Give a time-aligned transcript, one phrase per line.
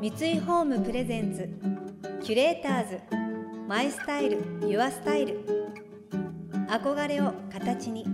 [0.00, 1.46] 三井ホームプレゼンツ
[2.24, 3.00] キュレーターズ
[3.68, 5.44] マイスタイルユアスタイル。
[6.70, 8.06] 憧れを形に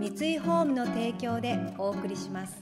[0.00, 2.60] 三井ホームの提供でお送りします。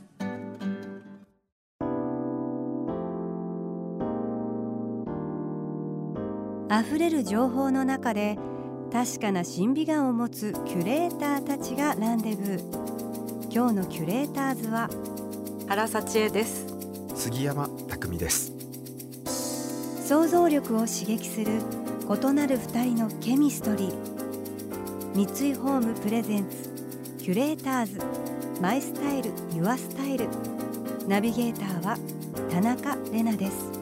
[6.70, 8.36] 溢れる情報の中で
[8.92, 13.50] 確かな審美眼を持つキュレーターたちがランデブー。
[13.50, 14.90] 今日のキュレーターズは
[15.66, 16.66] 原幸恵です。
[17.14, 17.87] 杉山。
[17.98, 18.52] 匠です。
[20.06, 21.60] 想像力を刺激する
[22.08, 24.18] 異なる二人のケミストリー。
[25.14, 26.70] 三井ホームプレゼンツ
[27.18, 28.00] キュレーターズ。
[28.60, 30.28] マイスタイルユアスタイル。
[31.06, 31.98] ナビゲーターは
[32.50, 33.72] 田中れなです。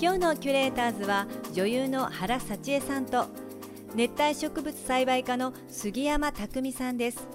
[0.00, 3.26] 今日のキュレーターズは女優の原幸恵さんと
[3.94, 7.28] 熱帯植物栽培家の杉山匠さんです。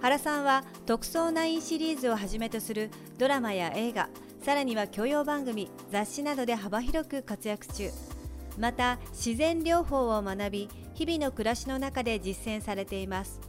[0.00, 4.08] 原さんは「特捜9」シリーズをはじめとするドラマや映画
[4.42, 7.90] さらには教養番組雑誌などで幅広く活躍中。
[8.58, 13.40] また自然療法を学び日々の暮らしの中で実践されています。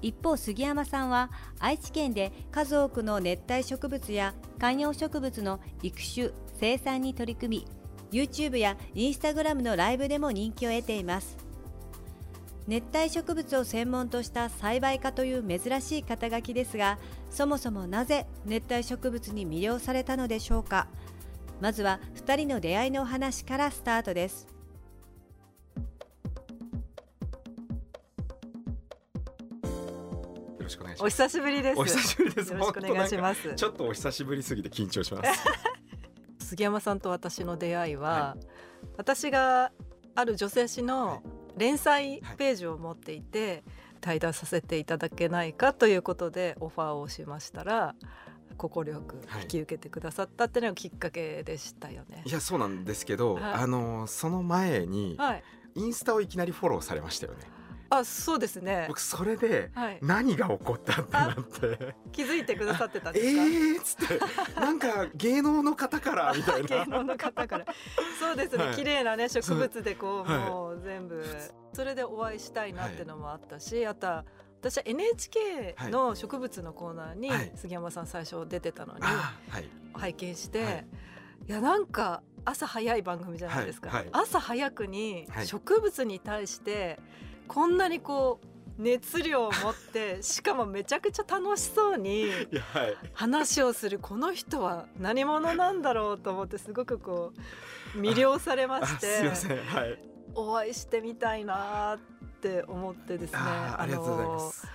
[0.00, 7.66] 一方杉山さんは愛知県で数多くの熱帯植物や観葉植物の育種生産に取り組
[8.12, 11.41] み YouTube や Instagram のライブでも人気を得ています。
[12.68, 16.98] 熱帯植物を専門とした栽培家という珍しい肩書きですが
[17.30, 20.88] そもそもなぜ熱帯植物に魅了されたのでしょうか。
[21.60, 24.48] まずは2人の出会いのお話からスタートです。
[30.58, 31.16] よろしくお願いしおます。
[31.22, 31.80] 久しぶりです。
[31.80, 32.52] お久しぶりです。
[32.52, 33.54] よろしくお願いします。
[33.54, 35.44] ちょっとお久しぶりすぎて緊張します。
[36.40, 38.36] 杉山さんと私の出会いは、は
[38.96, 39.72] 私が
[40.14, 41.22] ある女性誌の
[41.56, 43.62] 連載ページを持っていて、
[44.02, 47.94] 対談させていただけないかということでオファーをしましたら
[48.58, 52.22] 快く引き受けてくださったっていうのがきっかけでしたよね。
[52.26, 52.30] い。
[52.30, 53.42] やそうなんですけど、はい。
[53.54, 55.44] あのその前にはい、
[55.74, 57.38] インスタをいきなりフォローされましたよね
[57.98, 61.94] あそうですね、僕それではい、何が起こったってなって。
[62.10, 64.60] 気づいてくださってたんえですか、ーっつって。
[64.60, 66.68] なんか芸能の方からみたいな。
[66.84, 67.66] 芸能の方から。
[68.18, 68.74] そうですね、はい。
[68.74, 70.40] 綺麗なね植物でこう、はい。
[70.48, 71.22] もう全部。
[71.74, 74.24] それでお会いしたいなってのもあったし、あとは
[74.60, 77.52] 私は NHK の植物のコーナーにはい。
[77.56, 79.00] 杉山さん最初出てたのに
[79.92, 80.86] 拝見して、はい。
[81.48, 84.00] い、やなんか朝早い番組じゃないですか、はい。
[84.04, 84.10] はい。
[84.12, 85.46] 朝早くにはい。
[85.46, 86.98] 植物に対して
[87.48, 88.46] こんなにこう
[88.78, 92.26] 熱量を持ってしかもめちゃくちゃ楽しそうに
[93.12, 97.32] 話をするこの人は何者なんだろうと思ってすごくこ
[97.94, 99.30] う魅了されまあして
[100.34, 101.98] お会いしてみたいなっ
[102.40, 104.66] て思ってですねありがとうございまのす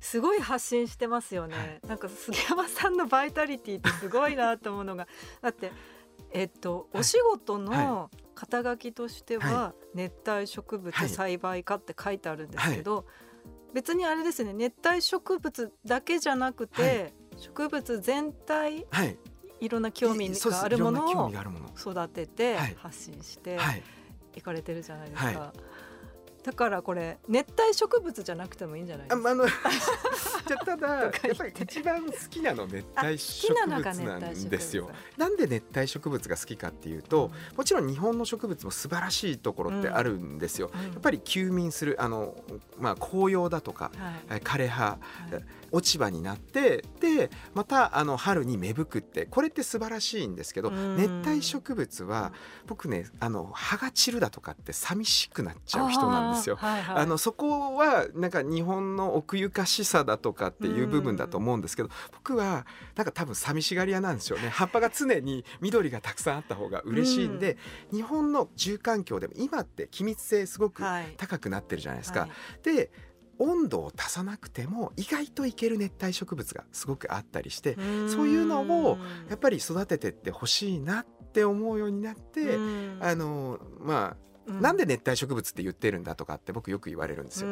[0.00, 5.06] すごい発信してますよね、なんか杉山さんのバイタリティってすごいなと思うのが
[5.42, 5.72] だって
[6.32, 8.10] えっと、はいお仕事のは
[8.40, 11.08] 肩書きとしては、は熱帯植物はい。
[11.10, 13.04] 栽培家って書いてあるんですけど、
[13.74, 14.54] 別にあれですね。
[14.54, 19.18] 熱帯植物だけじゃなくて、植物全体はい。
[19.60, 21.30] いろんな興味があるものを
[21.76, 22.76] 育ててはい。
[22.78, 23.82] 発信してはい。
[24.36, 25.52] いかれてるじゃないですか。
[26.40, 29.28] はだからこれ熱帯植物じゃなくてもいいんじゃないですか？
[29.28, 29.46] ああの
[30.46, 33.68] じゃあただやっぱり一番好きなの熱あ帯植物
[34.02, 34.90] なんですよ。
[35.16, 40.70] なんで熱帯植物が好きかっていうと、もちろん日本の植物も素晴らしいところってあるんですよ。
[40.74, 40.82] うん。
[40.92, 42.34] やっぱり休眠するあの
[42.78, 44.14] まあ紅葉だとかはい。
[44.30, 44.98] え枯れ葉は
[45.38, 50.96] い落ち葉になってでまたあの春に芽吹くってこれって素晴らしいんですけどうん。
[50.96, 52.32] 熱帯植物は
[52.66, 56.58] 僕ねあの葉が散るだとかって寂しくなっちゃう人なんですよ。
[56.60, 56.96] あーはいはい。
[57.02, 62.66] あのそこはなんか日本の奥ゆかしさだとかっていう部分だと思うんですけど僕は
[62.96, 64.48] なんか多分寂しがり屋なんですよね。
[64.48, 67.56] 葉っぱが常に緑がたくさんあった方が嬉しいんで、
[67.92, 71.14] 日本の住環境でも今って気密性すごくはい。
[71.16, 72.20] 高くなってるじゃないですか。
[72.20, 72.30] はい。
[72.62, 72.90] で
[73.40, 77.76] 温度を足さなくても意外といける熱帯植物がすごくあったりして
[78.06, 78.98] そういうのを
[79.28, 82.58] やっぱり育ててってほしいなって思うようになって、
[83.00, 84.16] あのま
[84.48, 87.48] あなんで熱帯植物って言ってるんだとかって僕よく言われるんですよ。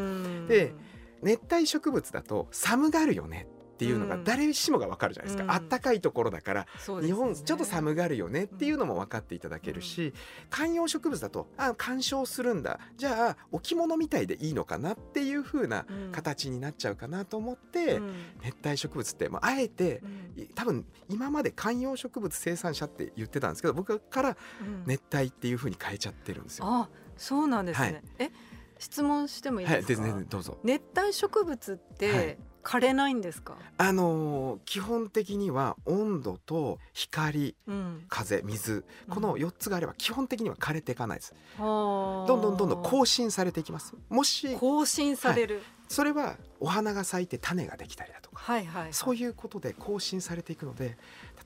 [0.46, 0.74] で
[1.22, 3.46] 熱帯植物だと寒がるよね
[3.78, 4.24] っていうのがうん。
[4.24, 5.50] 誰しもがわかるじゃないですか、うん。
[5.52, 6.66] あったかいところだから
[7.00, 10.12] 日本ちょっと寒がるよねっていうのも分かっていただけるし、
[10.50, 12.80] 観葉植物だとあ鑑賞するんだ。
[12.96, 16.12] じゃあ置物みたいでいいのかなっていう風なうん。
[16.12, 18.14] 形になっちゃうかなと思って、うん。
[18.42, 20.02] 熱帯植物って、まあ、あえて
[20.36, 20.48] うん。
[20.56, 24.82] 多分今まで観葉植物生産者って言ってたんですけど僕からうん。
[24.86, 26.64] 熱帯っていう風に変えちゃってるんですよ。
[26.66, 28.02] あそうなんですね、はい。
[28.18, 28.30] え
[28.78, 30.58] 質問してもいいはい、ですか、でねどうぞ。
[30.62, 33.56] 熱帯植物って、はい枯れないんですか？
[33.78, 43.94] あの基本的には温度と光、うん、風水この4つがあれば基本的には枯れていかないです、うん、どんどんどんどん更新されていきます。
[44.10, 50.98] もし更新される、はい、それはお花が咲いて種ができたりだとか、はいはいはい、そういうことで更新されていくので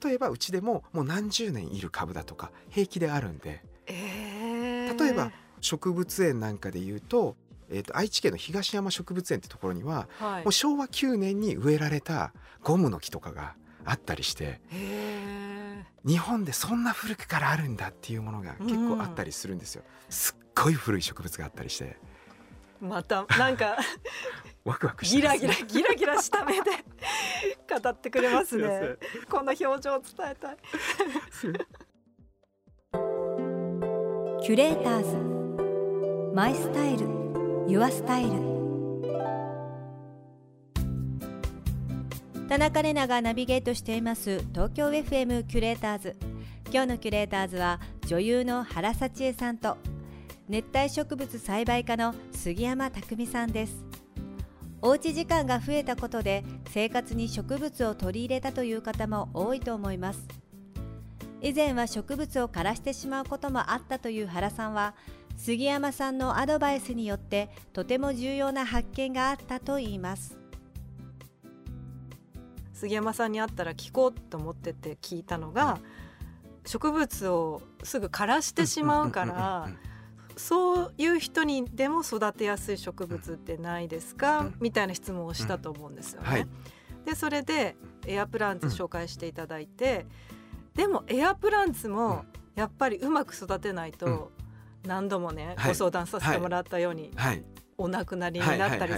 [0.04, 5.30] 例えばうちでももう何十年いる株だとか平気であるんで、えー、例えば
[5.60, 7.36] 植物園なんかで言うと
[7.72, 12.32] えーと、愛知県の東山植物園ってところには、はい、もう昭和9年に植えられた
[12.62, 13.54] ゴムの木とかが
[13.84, 14.60] あったりして
[16.04, 19.82] 日本でそんな古くからあるんだっていうものが結構あったりするんですよ。
[19.84, 21.96] うん、すっごい古い植物があったりして。
[22.80, 23.76] またなんか
[24.64, 26.70] ワクワクギラギラギラギラした目で
[27.82, 28.96] 語ってくれますね。
[29.28, 30.56] この表情を伝えたい。
[34.42, 35.32] キュレーターズ。
[36.34, 37.21] マイスタイル
[37.66, 38.52] Your Style
[42.48, 46.16] 田中れながナビゲートしています東京 FM キュレーターズ。
[46.72, 49.78] 今日のキュレーターズは女優の原幸恵さんと
[50.48, 53.84] 熱帯植物栽培家の杉山匠さんです。
[54.80, 60.26] おうち時間が増えたことで生活に植物を取り入れたという方も多いと思います。
[61.40, 64.94] 以前は植物を枯らしてしまうこともあったという原さんは
[65.44, 70.38] 杉山さんのアドバイスによってとても重要な発見があったといいます。
[72.72, 75.80] 杉山さんに会ったら聞こうと思ってて聞いたのが、
[76.64, 79.68] 植物をすぐ枯らしてしまうから
[80.38, 86.28] そういう人にでも育てやすい植物ってないですか、みたいな質問をしたと思うんですよね。
[86.28, 86.46] はい、
[87.04, 87.74] でそれで
[88.06, 90.06] エアプランツ紹介していただいて、
[90.74, 94.30] でもエアプランツもやっぱりうまく育てないと
[94.84, 97.10] 何度もね、ご相談させてもらったように、
[97.78, 98.94] お亡くなりになったり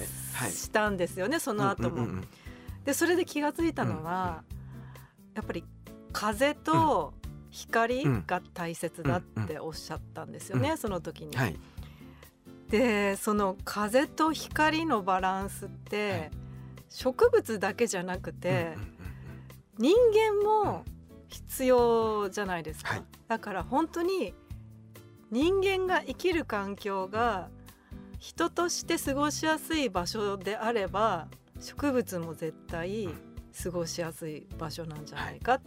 [0.51, 2.23] したんですよねその後も。
[2.85, 4.45] でそれで気が付いたのは、
[5.35, 5.65] やっぱり
[6.13, 7.15] 風と
[7.51, 11.33] 光が大切だっておっしゃったんですよね、その時に。
[12.69, 16.31] でその風と光のバランスって、
[16.89, 18.77] 植物だけじゃなくて、
[19.79, 20.85] 人間も
[21.29, 24.35] 必要じゃないですか、だから本当に
[25.31, 27.49] 人間が生きる環境が
[28.19, 31.29] 人として過ごしやすい場所であれば
[31.61, 33.09] 植物も絶対
[33.63, 35.61] 過ごしやすい場所なんじゃないかっ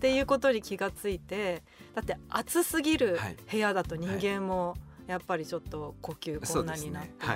[0.00, 1.62] ていうことに気がついて
[1.94, 3.18] だって暑すぎる
[3.50, 4.74] 部屋だと人間も
[5.06, 7.26] やっぱりちょっと呼吸困難になって、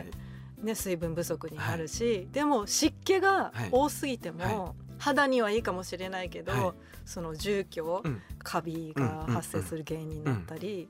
[0.63, 6.75] ね、水分不足になるし、でも湿気が多すぎても、肌にはいいかもしれないけど、
[7.05, 8.03] その住居、
[8.39, 10.89] カビが発生する原因になったり。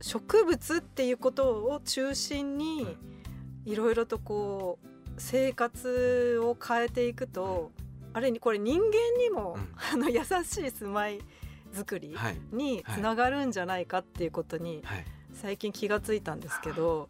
[0.00, 2.96] 植物っていうことを中心に
[3.64, 3.74] い。
[3.74, 4.86] ろいろとこう
[5.16, 7.72] 生活を変えていくと
[8.12, 8.88] あれにこれ人間
[9.18, 9.56] にも、
[9.92, 11.18] あの優しい住まい
[11.72, 12.16] 作り
[12.52, 14.82] につながるんじゃないかっていうことに
[15.32, 17.08] 最近気がついたんですけど、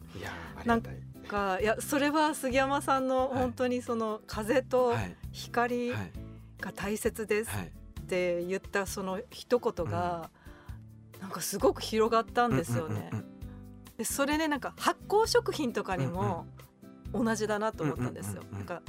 [0.64, 0.82] なん
[1.28, 4.94] かいやそれは杉山さんの本当にその風と
[5.32, 7.50] 光が大切です
[8.00, 10.30] って言ったその一言が、
[11.24, 13.10] なんかすごく広がったんですよね。
[13.96, 16.46] でそれねなんか発酵食品とかにも
[17.14, 18.42] 同じだなと思ったんですよ。
[18.52, 18.82] なんか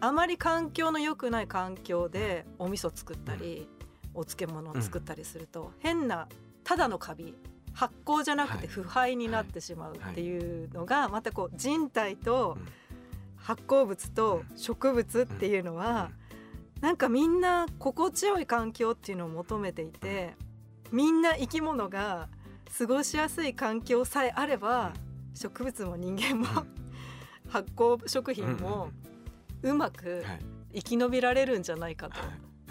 [0.00, 3.68] あまり環境の良くない環境でお味噌作ったり、
[4.14, 6.28] お漬物を作ったりすると、変な
[6.64, 7.34] ただのカビ
[7.72, 10.64] 発酵じゃなくて腐敗になってしまうってい。
[10.64, 12.58] うのがまたこう人体と
[13.36, 16.10] 発酵物と植物っていうのは
[16.80, 20.34] なんかみんな心地よい環境っていうのを求めていて
[20.92, 22.28] みんな生き物が
[22.78, 24.92] 過ごしやすい環境さえあれば
[25.34, 26.46] 植物も人間も
[27.48, 28.90] 発酵食品も
[29.62, 30.24] うまく
[30.74, 32.16] 生き延びられるんじゃないかと。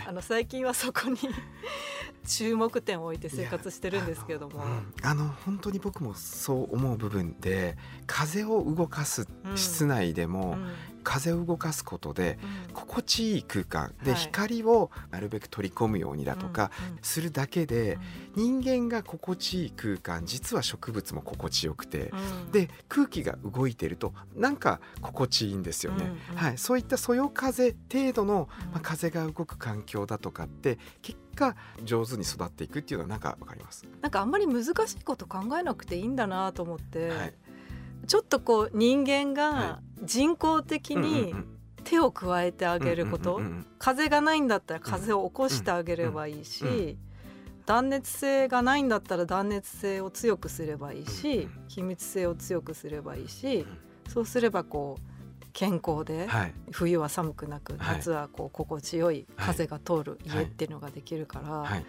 [0.07, 1.17] あの最近はそこに
[2.27, 4.63] 注目点を置いて生活してるんですけども。
[5.01, 10.57] あの,、本当に僕もそう思う部分で風を動かす室内でも、
[11.05, 12.37] 風を動かすことで
[12.73, 16.71] 心地いい空間で光をなるべく取り込むようにだとか
[17.01, 17.97] するだけで
[18.35, 22.11] 人間が心地いい空間実は植物も心地よくて
[22.51, 26.11] で空気が動いてるとなんか心地いいんですよね。
[26.35, 33.85] はい、そういったそよ風程度の、まあ、風が動く環境だとかって結果上手に育っていくっていうのはなんかわかります？
[34.01, 37.33] なんかあんまり難しいこと考えなくていいんだなと思って、はい、
[38.07, 41.33] ちょっとこう人間が人工的に
[41.83, 43.41] 手を加えてあげること。
[43.85, 46.97] 風がないんだったら風を起こしてあげればいいし
[47.67, 53.63] 断熱性がないんだったら断熱性を強くすればいいし気密性を強くすればいいし
[54.07, 61.81] そうすればこう健康で、はい、冬は寒くなく夏はこう心地よい風が通る家っていうのができるから、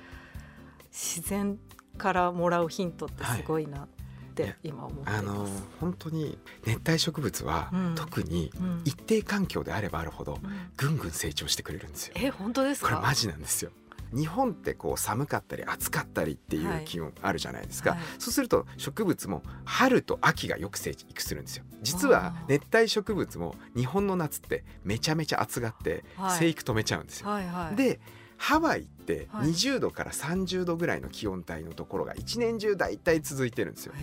[0.92, 1.58] 自然
[1.98, 3.88] からもらうヒントってすごいなっ
[4.36, 5.48] て今思ってあの
[5.80, 8.52] 本当に熱帯植物は、特に
[8.84, 10.38] 一定環境であればあるほど、
[10.76, 12.14] ぐんぐん成長してくれるんですよ。
[12.16, 12.90] え本当ですか？
[12.90, 13.70] これマジなんですよ。
[14.14, 17.98] 日本ってこう寒かったり暑かったりっていう気温あるじゃないですか、はい。
[17.98, 21.64] はい、そうすると植物も春と秋がよく生育するんですよ。
[21.82, 26.04] 実は熱帯植物も日本の夏ってめちゃめちゃ暑がって
[26.38, 27.98] 生育止めちゃうんですよ、はいはいはい、で
[28.36, 33.94] ハワイって20度から30度ぐらいの気温帯のところが一年中大体続いてるんですよ。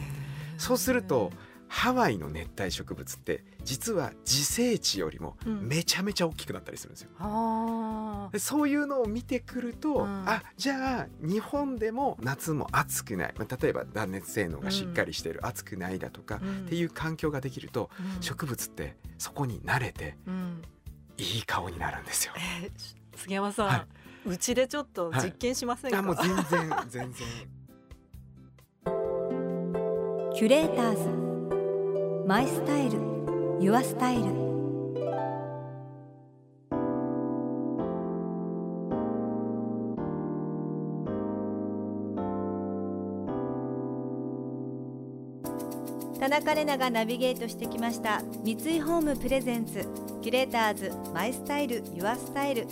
[0.57, 1.31] そうすると
[1.75, 7.09] ハワイの熱帯植物って実は自生地よりもめちゃめちゃ大きくなったりするんですよ。
[7.19, 17.89] うん、そういうのを見てくると、うん、あじゃあ日本でも夏も暑くない、まあ、例えば断熱性能がしっかりしている、うん、暑くないだとか、っていう環境ができると、
[18.21, 20.15] 植物ってそこに慣れて、
[21.17, 22.33] いい顔になるんですよ。
[22.61, 22.71] えー、
[23.17, 27.27] 杉山さん、はいうちでちょっと実験しませんか、はい、もう全然 全然。
[30.33, 32.25] キュレーターズ。
[32.27, 32.99] マイスタイル。
[33.59, 34.23] ユアスタイル。
[46.19, 48.21] 田中れながナビゲートしてきました。
[48.43, 49.85] 三井ホームプレゼンツ。
[50.21, 50.91] キュレーターズ。
[51.13, 51.83] マイスタイル。
[51.93, 52.65] ユアスタイル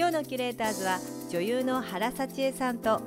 [0.00, 3.02] 今日のキュレーターズは女優の原幸恵さんと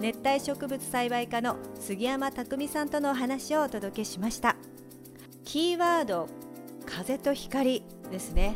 [0.00, 4.56] 熱帯植物栽培家の杉山匠さんとのお話をお届けしました。
[5.44, 6.26] キーワード
[6.86, 8.54] 風と光ですね。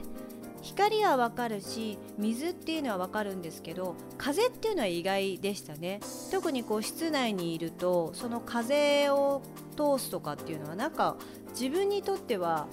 [0.62, 6.00] 光はわかるし水っていうのはわかるんですけど風っていうのは意外でしたね。
[6.30, 9.42] 特にこう室内にいるとその風を
[9.76, 11.16] 通すとかっていうのはなんか
[11.50, 12.68] 自分にとっては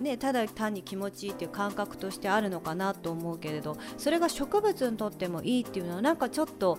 [0.00, 6.78] ね、ただ単に気持ちいいっていう感覚としてあるのかなと思うけれどそれが植物にとってもいいっていうのはなんかちょっと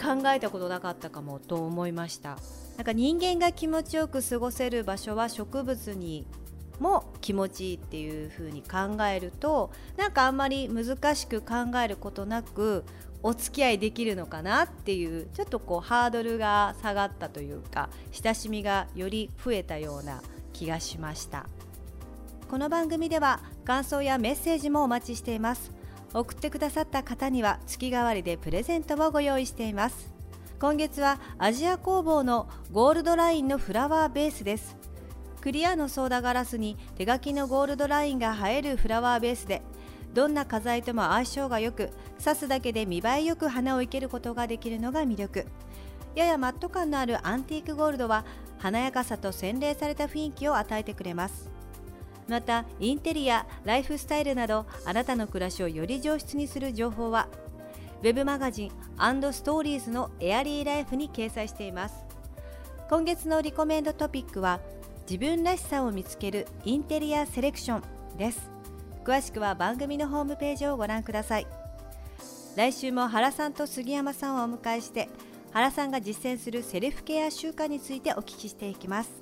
[0.00, 2.38] 考えたことなかったかもと思いました
[2.76, 6.26] なんか人間が気持ちよく過ごせる場所は植物に
[6.80, 12.84] も気持ちいいっていう風に考えるとなんかあんまり難しく考えることなく
[13.22, 20.22] お付き合いできるのかなっていうちょっとこうハードルが下がったというか親しみがより増えたような
[20.52, 21.46] 気がしました。
[22.52, 25.72] この番組では感想やメッセージもお待ちしています。
[26.12, 30.12] 送ってくださった方には月替わりでプレゼントをご用意しています。
[30.60, 34.76] 今月はアジア工房のゴールドラインのフラワーベースです。
[35.40, 39.62] クリアのソーダガラスに手書きのゴールドラインが映えるフラワーベースで
[40.12, 41.88] どんな花材とも相性が良く
[42.22, 45.46] 刺すだけで見栄えよく花を生けることができるのが魅力。
[46.14, 48.26] ややマット感のあるアンティークゴールドは
[48.58, 51.50] 華やかさと洗練された雰囲気を与えてくれます。
[52.28, 57.28] またインテリアライフスタイルなどあなたの暮らしをより上質にする情報は
[58.02, 58.70] web マガジン
[59.32, 61.94] ストーリーズのエアリーライフに掲載しています。
[62.88, 64.60] 今月のリコメンドトピックは
[65.08, 68.50] 自分らしさを見つけるインテリアセレクションです。
[69.04, 71.46] 詳しくは番組のホームページをご覧ください。
[72.56, 75.08] 来週も原さんと杉山さんをお迎えして
[75.52, 79.21] 原さんが実践するセルフケア習慣についてお聞きしていきます。